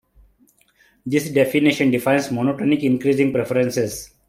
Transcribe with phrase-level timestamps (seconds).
[1.05, 4.09] This definition defines monotonic increasing preferences.